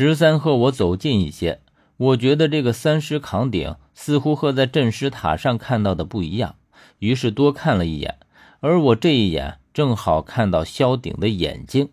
[0.00, 1.60] 十三和我走近一些，
[1.96, 6.54] 我觉得这个三尸扛鼎似乎和在镇尸塔上看到的不一样，
[7.00, 8.16] 于是多看了一眼。
[8.60, 11.88] 而我这一眼正好看到萧鼎的眼睛，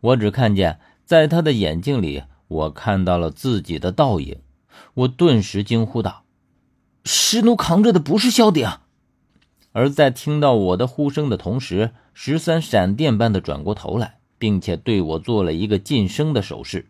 [0.00, 4.38] 我只看见在他的眼睛里，我看到了自己的倒影。
[4.94, 6.22] 我顿时惊呼道
[7.04, 8.70] ：“石奴扛着的不是萧鼎！”
[9.74, 16.86] 而在听到我的呼声的同时，十三闪电般的转过头来，并且对我做了一个噤声的手势。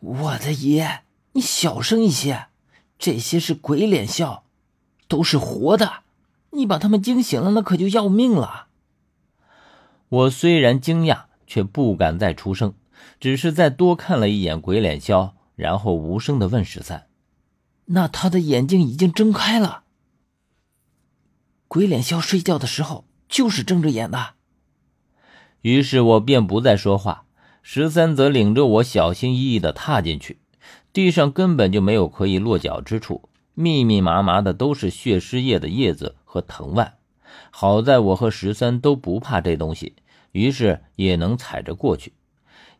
[0.00, 2.46] 我的爷，你小声一些，
[2.98, 4.44] 这些是鬼脸笑。”
[5.10, 6.04] 都是活的，
[6.50, 8.68] 你把他们惊醒了，那可就要命了。
[10.08, 12.74] 我虽然惊讶，却不敢再出声，
[13.18, 17.08] 只是再多看了一眼鬼脸笑，然后无声的问十三
[17.86, 19.82] ：“那他的眼睛已经睁开了？
[21.66, 24.34] 鬼脸笑睡觉的时候就是睁着眼的。”
[25.62, 27.24] 于是我便不再说话，
[27.62, 30.38] 十三则领着我小心翼翼的踏进去，
[30.92, 33.28] 地上根本就没有可以落脚之处。
[33.54, 36.94] 密密麻麻的都是血尸叶的叶子和藤蔓，
[37.50, 39.96] 好在我和十三都不怕这东西，
[40.32, 42.14] 于是也能踩着过去。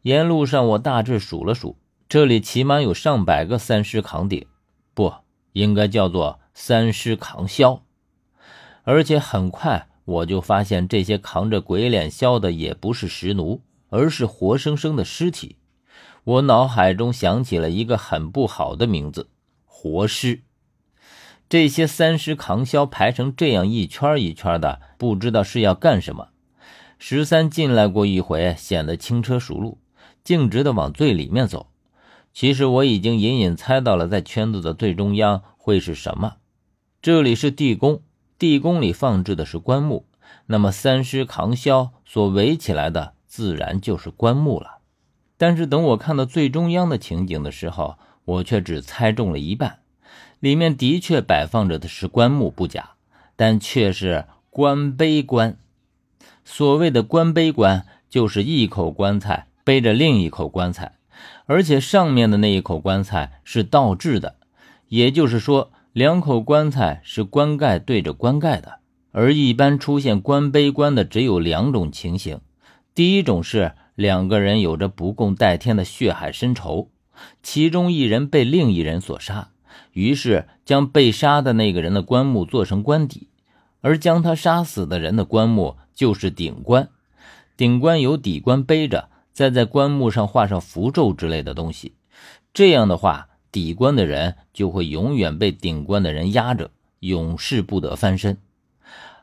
[0.02, 1.76] 沿路上我大致数了数，
[2.08, 4.46] 这里起码有上百个三尸扛鼎，
[4.94, 5.12] 不
[5.52, 7.80] 应该叫做三尸扛枭。
[8.84, 15.56] 而且很快我就发现，这些扛着鬼脸枭的也不是石奴，而是活生生的尸体。
[16.24, 19.28] 我脑海中想起了一个很不好的名字——
[19.64, 20.42] 活尸。
[21.48, 26.28] 这些三尸扛枭排成这样一圈一圈的，不知道是要干什么。
[26.98, 29.78] 十三进来过一回，显得轻车熟路，
[30.22, 31.68] 径直的往最里面走。
[32.32, 36.36] 其实我已经隐隐猜到了，在圈子的最中央会是什么。
[37.02, 38.02] 这里是地宫，
[38.38, 40.06] 地宫里放置的是棺木，
[40.46, 44.78] 那么三尸扛枭所围起来的，自然就是棺木了。
[45.38, 49.78] 但是等我看到最中央的情景的时候，我却只猜中了一半。
[50.40, 52.94] 里面的确摆放着的是棺木不假，
[53.36, 55.56] 但却是棺碑棺。
[56.44, 60.96] 所谓的棺碑棺，就是一口棺材背着另一口棺材，
[61.46, 64.34] 而且上面的那一口棺材是倒置的，
[64.88, 68.80] 也就是说，两口棺材是棺盖对着棺盖的。
[69.12, 72.40] 而一般出现棺碑棺的只有两种情形：
[72.94, 76.90] 第一种是两个人有着不共戴天的血海深仇，
[77.42, 79.50] 其中一人被另一人所杀。
[79.92, 83.28] 于是将被杀的那个人的棺木做成棺底，
[83.80, 86.88] 而将他杀死的人的棺木就是顶棺。
[87.56, 91.94] 顶棺由底棺背着，再在棺木上画上符咒之类的东西。
[92.54, 96.70] 这样的话，底棺的人就会永远被顶棺的人压着，
[97.00, 98.38] 永世不得翻身。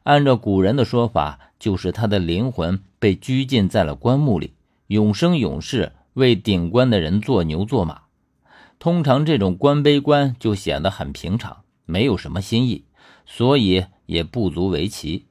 [0.03, 4.53] 按照古人的说法，就是他的灵魂被拘禁在了棺木里，
[4.87, 8.01] 永生永世为顶棺的人做牛做马。
[8.79, 12.85] 通常这种官碑官就显得很平常，没有什么新意，
[13.25, 15.25] 所以也不足为奇。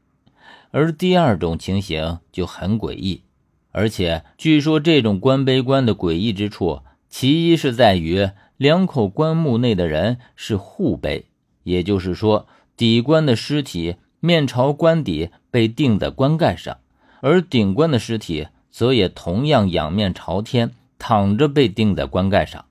[0.72, 3.22] 而第二种情形就很诡异，
[3.71, 11.26] 而且据说这种官碑官的诡异之处，其一是在于两口棺木内的人是互背，
[11.62, 16.78] 也就是说底棺的尸体面朝棺底被钉在棺盖上，
[17.26, 22.66] 而顶棺的尸体则也同样仰面朝天躺着被钉在棺盖上。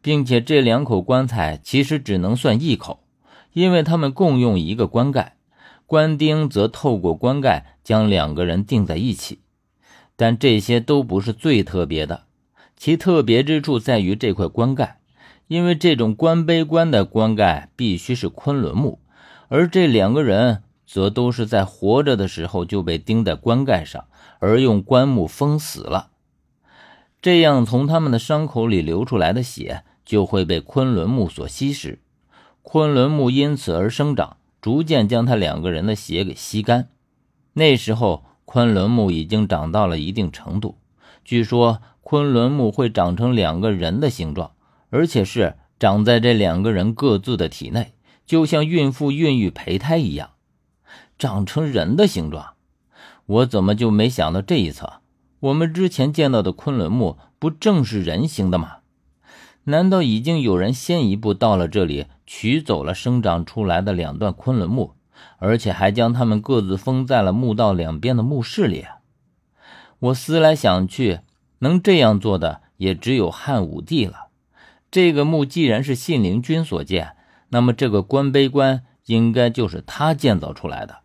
[0.00, 3.00] 并且这两口棺材其实只能算一口，
[3.52, 5.34] 因为他们共用一个棺盖，
[5.86, 9.40] 棺钉则透过棺盖将两个人钉在一起。
[10.14, 12.26] 但这些都不是最特别的，
[12.76, 15.00] 其特别之处在于这块棺盖，
[15.48, 19.00] 因为这种棺碑棺的棺盖必须是昆仑木，
[19.48, 24.06] 而这两个人则都是在活着的时候就被钉在棺盖上，
[24.40, 26.10] 而用棺木封死了。
[27.22, 29.84] 这样从他们的伤口里流出来的血。
[30.02, 32.00] 就会被昆仑木所吸食，
[32.62, 36.88] 昆仑木因此而生长，逐渐将他两个人的血给吸干。
[37.52, 40.78] 那时候，昆仑木已经长到了一定程度，
[41.24, 44.50] 据说昆仑木会长成两个人的形状，
[44.88, 47.92] 而且是长在这两个人各自的体内，
[48.26, 50.30] 就像孕妇孕育胚胎一样，
[51.20, 52.54] 长成人的形状。
[53.26, 54.88] 我怎么就没想到这一层？
[55.40, 58.78] 我们之前见到的昆仑木不正是人形的吗？
[59.64, 64.94] 难道已经有人先一步到了这里，取走了生长出来的两段昆仑木，
[65.36, 68.86] 而且还将它们各自封在了墓道两边的墓室里？
[69.98, 71.20] 我思来想去，
[71.58, 74.28] 能这样做的也只有汉武帝了。
[74.90, 77.14] 这个墓既然是信陵君所建，
[77.50, 80.99] 那么这个官碑棺应该就是他建造出来的。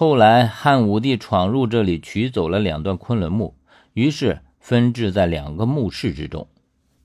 [0.00, 3.56] 后来汉武帝闯入这里，取走了两段昆仑木，
[3.94, 4.42] 于是。
[4.60, 6.46] 分置在两个墓室之中。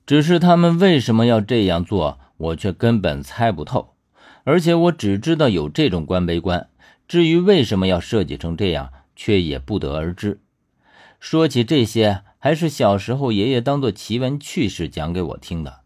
[0.05, 3.95] 只是他们为什么要这样做，我却根本猜不透。
[4.43, 6.69] 而且我只知道有这种棺碑棺，
[7.07, 10.39] 至于为什么要设计成这样，却也不得而知。
[11.19, 15.79] 说起这些，还是小时候爷爷当做奇闻趣事讲给我听的。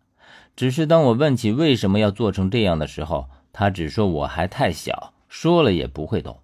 [0.57, 6.41] 只是当我问起为什么要做成这样的时候，他只说我还太小，说了也不会懂。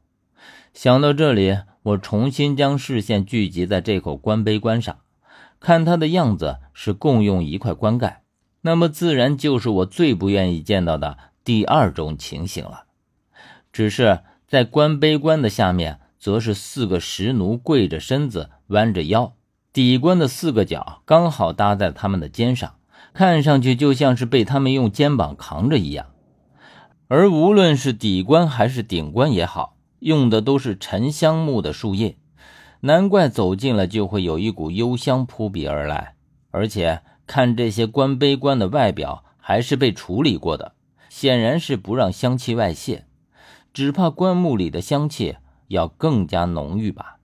[0.73, 4.97] 想到这里，我重新将视线聚集在这口棺碑棺上，
[5.59, 8.23] 看它的样子是共用一块棺盖，
[8.61, 12.85] 那么自然就是我最不愿意见到的第二种情形了。
[13.71, 19.33] 只是在棺碑棺的下面，则是四个石奴跪着身子，弯着腰，
[19.71, 22.75] 底棺的四个角刚好搭在他们的肩上。
[23.13, 26.07] 看上去就像是被他们用肩膀扛着一样，
[27.07, 32.17] 而无论是底棺还是顶棺也好，用的都是沉香木的树叶，
[32.81, 36.15] 难怪走近了就会有一股幽香扑鼻而来。
[36.51, 40.73] 而且看这些棺碑棺的外表，还是被处理过的，
[41.09, 43.05] 显然是不让香气外泄，
[43.73, 45.37] 只怕棺木里的香气
[45.69, 47.19] 要更加浓郁吧。